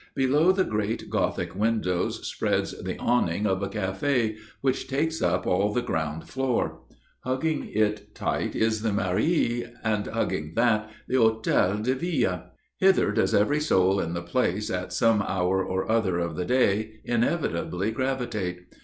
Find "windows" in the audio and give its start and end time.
1.55-2.25